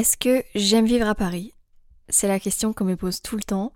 [0.00, 1.52] Est-ce que j'aime vivre à Paris?
[2.08, 3.70] C'est la question qu'on me pose tout le temps,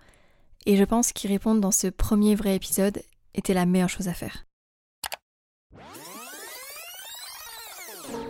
[0.65, 3.03] et je pense qu'y répondre dans ce premier vrai épisode
[3.35, 4.47] était la meilleure chose à faire.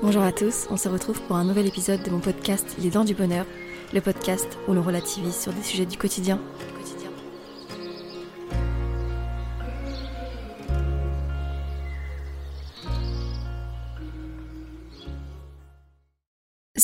[0.02, 3.06] Bonjour à tous, on se retrouve pour un nouvel épisode de mon podcast Les Dents
[3.06, 3.46] du Bonheur,
[3.94, 6.42] le podcast où l'on relativise sur des sujets du quotidien.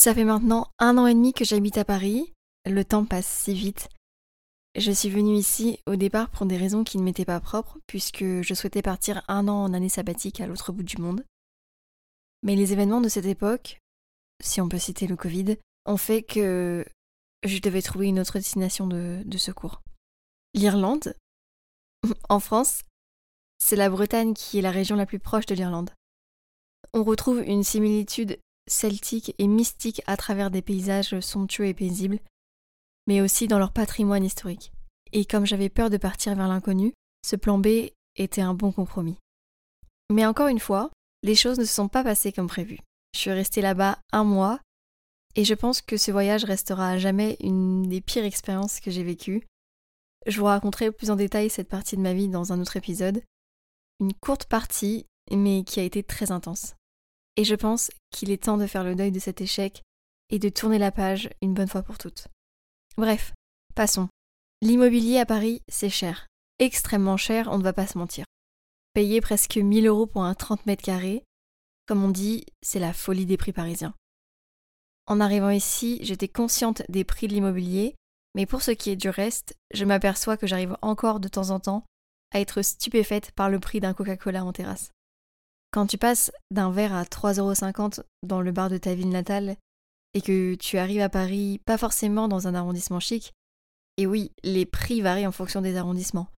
[0.02, 2.32] Ça fait maintenant un an et demi que j'habite à Paris.
[2.66, 3.88] Le temps passe si vite.
[4.74, 8.24] Je suis venue ici au départ pour des raisons qui ne m'étaient pas propres, puisque
[8.24, 11.24] je souhaitais partir un an en année sabbatique à l'autre bout du monde.
[12.42, 13.78] Mais les événements de cette époque,
[14.42, 15.56] si on peut citer le Covid,
[15.86, 16.84] ont fait que
[17.44, 19.82] je devais trouver une autre destination de, de secours.
[20.52, 21.14] L'Irlande,
[22.28, 22.82] en France,
[23.60, 25.90] c'est la Bretagne qui est la région la plus proche de l'Irlande.
[26.92, 32.20] On retrouve une similitude celtique et mystique à travers des paysages somptueux et paisibles,
[33.06, 34.72] mais aussi dans leur patrimoine historique.
[35.12, 36.92] Et comme j'avais peur de partir vers l'inconnu,
[37.24, 39.18] ce plan B était un bon compromis.
[40.10, 40.90] Mais encore une fois,
[41.22, 42.78] les choses ne se sont pas passées comme prévu.
[43.14, 44.60] Je suis restée là-bas un mois,
[45.34, 49.02] et je pense que ce voyage restera à jamais une des pires expériences que j'ai
[49.02, 49.46] vécues.
[50.26, 53.22] Je vous raconterai plus en détail cette partie de ma vie dans un autre épisode.
[54.00, 56.74] Une courte partie, mais qui a été très intense.
[57.36, 59.82] Et je pense qu'il est temps de faire le deuil de cet échec
[60.30, 62.28] et de tourner la page une bonne fois pour toutes.
[62.96, 63.32] Bref,
[63.74, 64.08] passons.
[64.60, 66.26] L'immobilier à Paris, c'est cher.
[66.58, 68.24] Extrêmement cher, on ne va pas se mentir.
[68.94, 71.24] Payer presque 1000 euros pour un 30 mètres carrés,
[71.86, 73.94] comme on dit, c'est la folie des prix parisiens.
[75.06, 77.96] En arrivant ici, j'étais consciente des prix de l'immobilier,
[78.34, 81.60] mais pour ce qui est du reste, je m'aperçois que j'arrive encore de temps en
[81.60, 81.84] temps
[82.32, 84.90] à être stupéfaite par le prix d'un Coca-Cola en terrasse.
[85.72, 89.56] Quand tu passes d'un verre à 3,50€ dans le bar de ta ville natale
[90.12, 93.32] et que tu arrives à Paris, pas forcément dans un arrondissement chic,
[93.96, 96.28] et oui, les prix varient en fonction des arrondissements,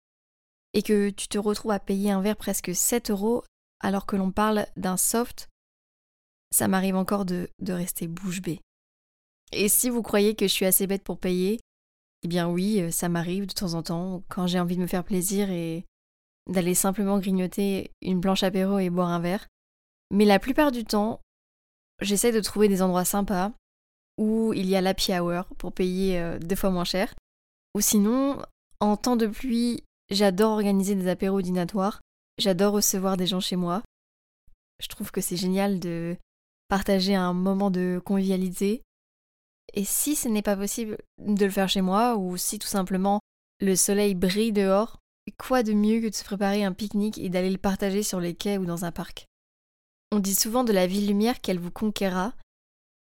[0.73, 3.43] et que tu te retrouves à payer un verre presque 7 euros
[3.81, 5.49] alors que l'on parle d'un soft,
[6.53, 8.61] ça m'arrive encore de, de rester bouche bée.
[9.51, 11.59] Et si vous croyez que je suis assez bête pour payer,
[12.23, 14.87] eh bien oui, euh, ça m'arrive de temps en temps quand j'ai envie de me
[14.87, 15.85] faire plaisir et
[16.49, 19.47] d'aller simplement grignoter une blanche apéro et boire un verre.
[20.11, 21.21] Mais la plupart du temps,
[22.01, 23.53] j'essaie de trouver des endroits sympas
[24.19, 27.15] où il y a l'happy hour pour payer euh, deux fois moins cher.
[27.75, 28.41] Ou sinon,
[28.81, 32.01] en temps de pluie, j'adore organiser des apéros dînatoires.
[32.39, 33.83] J'adore recevoir des gens chez moi.
[34.81, 36.17] Je trouve que c'est génial de
[36.69, 38.83] partager un moment de convivialité.
[39.73, 43.21] Et si ce n'est pas possible de le faire chez moi, ou si tout simplement
[43.61, 44.99] le soleil brille dehors,
[45.39, 48.35] Quoi de mieux que de se préparer un pique-nique et d'aller le partager sur les
[48.35, 49.27] quais ou dans un parc?
[50.13, 52.35] On dit souvent de la ville lumière qu'elle vous conquérera,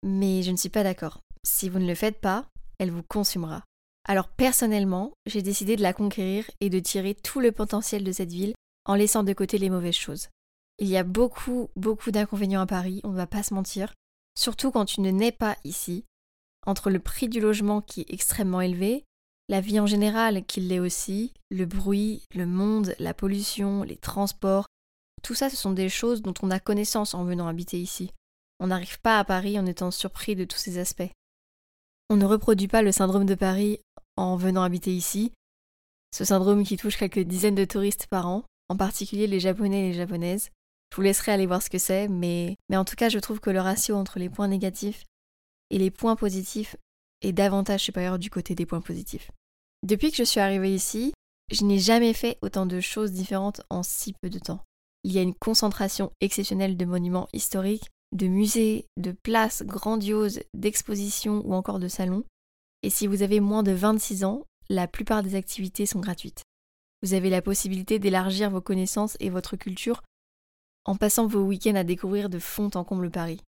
[0.03, 1.21] mais je ne suis pas d'accord.
[1.47, 2.47] Si vous ne le faites pas,
[2.79, 3.63] elle vous consumera.
[4.07, 8.33] Alors personnellement, j'ai décidé de la conquérir et de tirer tout le potentiel de cette
[8.33, 10.29] ville en laissant de côté les mauvaises choses.
[10.79, 13.95] Il y a beaucoup, beaucoup d'inconvénients à Paris, on ne va pas se mentir,
[14.37, 16.05] surtout quand tu ne nais pas ici.
[16.67, 19.05] Entre le prix du logement qui est extrêmement élevé,
[19.49, 24.67] la vie en général qui l'est aussi, le bruit, le monde, la pollution, les transports,
[25.23, 28.11] tout ça ce sont des choses dont on a connaissance en venant habiter ici.
[28.61, 31.11] On n'arrive pas à Paris en étant surpris de tous ces aspects.
[32.11, 33.81] On ne reproduit pas le syndrome de Paris
[34.17, 35.33] en venant habiter ici,
[36.15, 39.89] ce syndrome qui touche quelques dizaines de touristes par an, en particulier les Japonais et
[39.89, 40.51] les Japonaises.
[40.93, 43.41] Je vous laisserai aller voir ce que c'est, mais, mais en tout cas je trouve
[43.41, 45.05] que le ratio entre les points négatifs
[45.71, 46.77] et les points positifs
[47.25, 49.31] est davantage supérieur du côté des points positifs.
[49.83, 51.13] Depuis que je suis arrivée ici,
[51.51, 54.61] je n'ai jamais fait autant de choses différentes en si peu de temps.
[55.03, 61.43] Il y a une concentration exceptionnelle de monuments historiques, de musées, de places grandioses, d'expositions
[61.45, 62.25] ou encore de salons.
[62.83, 66.43] Et si vous avez moins de 26 ans, la plupart des activités sont gratuites.
[67.03, 70.03] Vous avez la possibilité d'élargir vos connaissances et votre culture
[70.87, 73.41] en passant vos week-ends à découvrir de fond en comble Paris.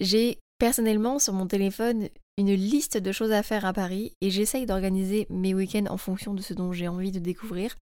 [0.00, 4.66] J'ai personnellement sur mon téléphone une liste de choses à faire à Paris et j'essaye
[4.66, 7.76] d'organiser mes week-ends en fonction de ce dont j'ai envie de découvrir.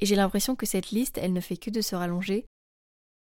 [0.00, 2.44] Et j'ai l'impression que cette liste, elle ne fait que de se rallonger,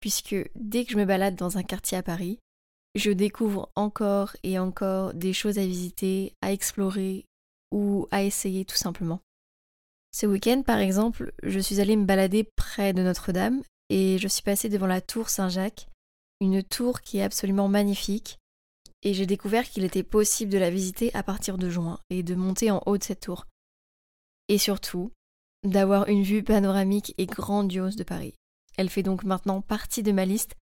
[0.00, 2.38] puisque dès que je me balade dans un quartier à Paris,
[2.94, 7.24] je découvre encore et encore des choses à visiter, à explorer
[7.72, 9.20] ou à essayer tout simplement.
[10.12, 14.42] Ce week-end, par exemple, je suis allée me balader près de Notre-Dame et je suis
[14.42, 15.88] passée devant la tour Saint-Jacques,
[16.40, 18.38] une tour qui est absolument magnifique,
[19.02, 22.34] et j'ai découvert qu'il était possible de la visiter à partir de juin et de
[22.34, 23.46] monter en haut de cette tour.
[24.48, 25.12] Et surtout,
[25.64, 28.34] d'avoir une vue panoramique et grandiose de Paris.
[28.76, 30.54] Elle fait donc maintenant partie de ma liste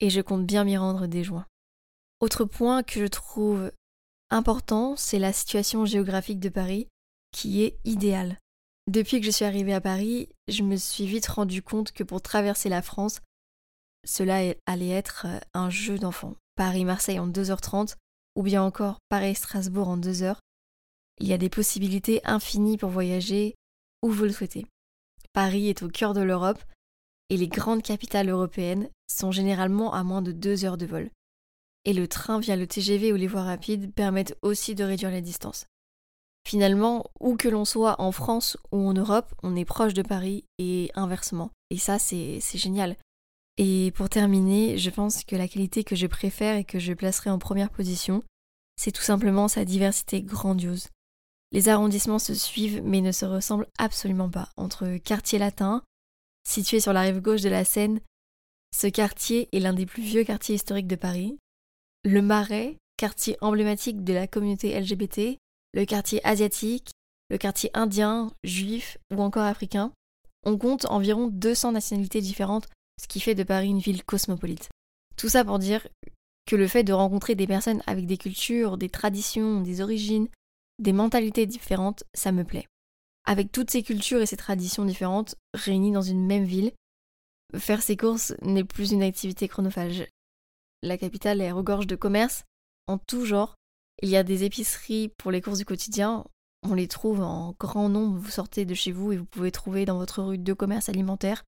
[0.00, 1.46] et je compte bien m'y rendre dès juin.
[2.20, 3.72] Autre point que je trouve
[4.30, 6.88] important, c'est la situation géographique de Paris,
[7.32, 8.38] qui est idéale.
[8.86, 12.20] Depuis que je suis arrivée à Paris, je me suis vite rendu compte que pour
[12.20, 13.20] traverser la France,
[14.04, 16.34] cela allait être euh, un jeu d'enfant.
[16.56, 17.96] Paris-Marseille en 2h30,
[18.36, 20.40] ou bien encore Paris-Strasbourg en 2 heures.
[21.20, 23.54] Il y a des possibilités infinies pour voyager
[24.02, 24.66] où vous le souhaitez.
[25.32, 26.62] Paris est au cœur de l'Europe
[27.30, 31.10] et les grandes capitales européennes sont généralement à moins de 2 heures de vol.
[31.84, 35.22] Et le train via le TGV ou les voies rapides permettent aussi de réduire les
[35.22, 35.66] distances.
[36.46, 40.44] Finalement, où que l'on soit en France ou en Europe, on est proche de Paris
[40.58, 41.50] et inversement.
[41.70, 42.96] Et ça, c'est génial.
[43.56, 47.30] Et pour terminer, je pense que la qualité que je préfère et que je placerai
[47.30, 48.22] en première position,
[48.76, 50.88] c'est tout simplement sa diversité grandiose.
[51.52, 54.48] Les arrondissements se suivent mais ne se ressemblent absolument pas.
[54.56, 55.82] Entre quartier latin,
[56.48, 58.00] situé sur la rive gauche de la Seine,
[58.74, 61.38] ce quartier est l'un des plus vieux quartiers historiques de Paris.
[62.02, 65.38] Le Marais, quartier emblématique de la communauté LGBT,
[65.74, 66.90] le quartier asiatique,
[67.30, 69.92] le quartier indien, juif ou encore africain.
[70.44, 72.68] On compte environ 200 nationalités différentes,
[73.00, 74.68] ce qui fait de Paris une ville cosmopolite.
[75.16, 75.86] Tout ça pour dire
[76.46, 80.28] que le fait de rencontrer des personnes avec des cultures, des traditions, des origines,
[80.78, 82.66] des mentalités différentes, ça me plaît.
[83.26, 86.72] Avec toutes ces cultures et ces traditions différentes réunies dans une même ville,
[87.56, 90.04] faire ses courses n'est plus une activité chronophage.
[90.82, 92.44] La capitale est regorge de commerces
[92.86, 93.54] en tout genre.
[94.02, 96.24] Il y a des épiceries pour les courses du quotidien.
[96.62, 98.18] On les trouve en grand nombre.
[98.18, 101.44] Vous sortez de chez vous et vous pouvez trouver dans votre rue deux commerces alimentaires.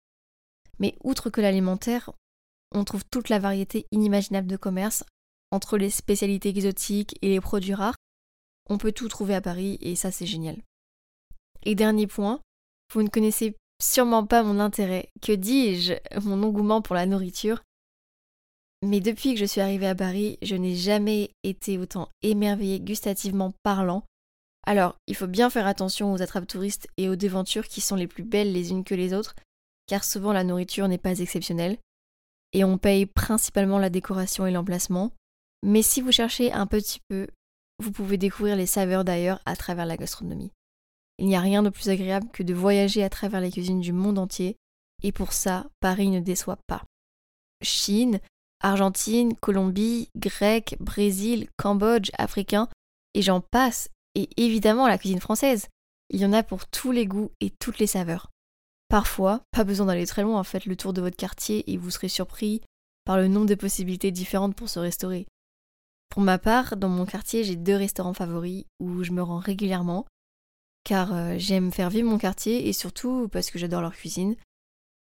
[0.79, 2.11] Mais outre que l'alimentaire,
[2.73, 5.05] on trouve toute la variété inimaginable de commerces
[5.51, 7.97] entre les spécialités exotiques et les produits rares.
[8.69, 10.57] On peut tout trouver à Paris et ça c'est génial.
[11.65, 12.41] Et dernier point,
[12.93, 17.63] vous ne connaissez sûrement pas mon intérêt, que dis-je, mon engouement pour la nourriture.
[18.83, 23.53] Mais depuis que je suis arrivée à Paris, je n'ai jamais été autant émerveillée gustativement
[23.63, 24.05] parlant.
[24.67, 28.07] Alors, il faut bien faire attention aux attrapes touristes et aux devantures qui sont les
[28.07, 29.35] plus belles les unes que les autres,
[29.87, 31.79] car souvent la nourriture n'est pas exceptionnelle,
[32.53, 35.13] et on paye principalement la décoration et l'emplacement.
[35.63, 37.27] Mais si vous cherchez un petit peu,
[37.83, 40.53] vous pouvez découvrir les saveurs d'ailleurs à travers la gastronomie.
[41.19, 43.93] Il n'y a rien de plus agréable que de voyager à travers les cuisines du
[43.93, 44.57] monde entier,
[45.03, 46.85] et pour ça, Paris ne déçoit pas.
[47.63, 48.21] Chine,
[48.61, 52.69] Argentine, Colombie, Grec, Brésil, Cambodge, Africain,
[53.15, 55.69] et j'en passe, et évidemment la cuisine française.
[56.11, 58.31] Il y en a pour tous les goûts et toutes les saveurs.
[58.95, 62.09] Parfois, pas besoin d'aller très loin, faites le tour de votre quartier et vous serez
[62.09, 62.61] surpris
[63.05, 65.27] par le nombre de possibilités différentes pour se restaurer.
[66.11, 70.07] Pour ma part, dans mon quartier, j'ai deux restaurants favoris où je me rends régulièrement,
[70.85, 74.37] car euh, j'aime faire vivre mon quartier et surtout parce que j'adore leur cuisine.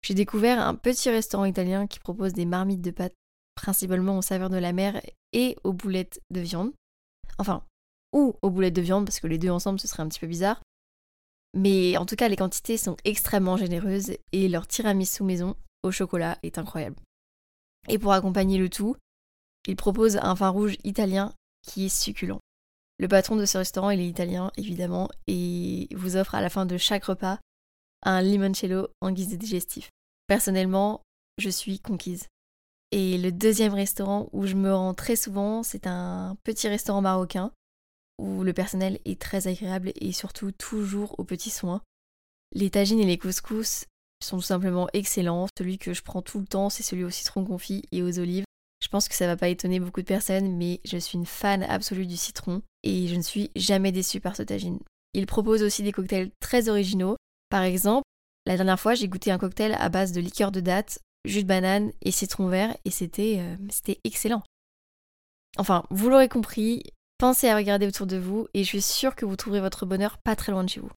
[0.02, 3.14] J'ai découvert un petit restaurant italien qui propose des marmites de pâtes
[3.54, 5.00] principalement aux saveurs de la mer
[5.32, 6.72] et aux boulettes de viande.
[7.38, 7.64] Enfin,
[8.14, 10.26] ou aux boulettes de viande parce que les deux ensemble ce serait un petit peu
[10.26, 10.60] bizarre.
[11.56, 16.38] Mais en tout cas, les quantités sont extrêmement généreuses et leur tiramisu maison au chocolat
[16.44, 16.98] est incroyable.
[17.88, 18.96] Et pour accompagner le tout,
[19.68, 22.40] ils proposent un vin rouge italien qui est succulent.
[22.98, 26.66] Le patron de ce restaurant, il est italien évidemment et vous offre à la fin
[26.66, 27.40] de chaque repas
[28.04, 29.90] un limoncello en guise de digestif.
[30.28, 31.02] Personnellement,
[31.38, 32.28] je suis conquise.
[32.92, 37.52] Et le deuxième restaurant où je me rends très souvent, c'est un petit restaurant marocain
[38.18, 41.82] où le personnel est très agréable et surtout toujours aux petits soins.
[42.54, 43.86] Les tagines et les couscous
[44.24, 45.48] sont tout simplement excellents.
[45.58, 48.46] Celui que je prends tout le temps, c'est celui au citron confit et aux olives.
[48.82, 51.64] Je pense que ça va pas étonner beaucoup de personnes, mais je suis une fan
[51.64, 54.80] absolue du citron et je ne suis jamais déçue par ce tagine.
[55.14, 57.16] Il propose aussi des cocktails très originaux.
[57.50, 58.04] Par exemple,
[58.46, 61.48] la dernière fois, j'ai goûté un cocktail à base de liqueur de date, jus de
[61.48, 64.44] banane et citron vert et c'était euh, c'était excellent.
[65.58, 66.84] Enfin, vous l'aurez compris,
[67.18, 70.18] Pensez à regarder autour de vous et je suis sûre que vous trouverez votre bonheur
[70.18, 70.92] pas très loin de chez vous.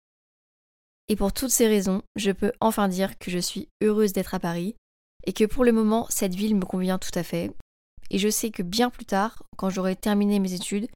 [1.09, 4.39] Et pour toutes ces raisons, je peux enfin dire que je suis heureuse d'être à
[4.39, 4.75] Paris
[5.25, 7.51] et que pour le moment, cette ville me convient tout à fait.
[8.09, 10.87] Et je sais que bien plus tard, quand j'aurai terminé mes études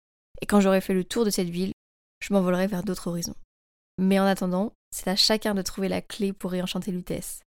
[0.41, 1.73] et quand j'aurai fait le tour de cette ville,
[2.21, 3.35] je m'envolerai vers d'autres horizons.
[3.99, 7.41] Mais en attendant, c'est à chacun de trouver la clé pour réenchanter l'UTS.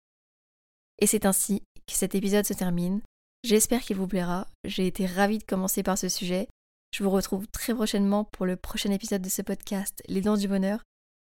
[1.01, 3.01] Et c'est ainsi que cet épisode se termine.
[3.43, 4.47] J'espère qu'il vous plaira.
[4.65, 6.49] J'ai été ravie de commencer par ce sujet
[6.95, 10.47] je vous retrouve très prochainement pour le prochain épisode de ce podcast, Les Dents du
[10.47, 10.85] Bonheur,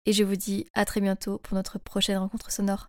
[0.05, 2.85] et je vous dis à très bientôt pour notre prochaine rencontre sonore.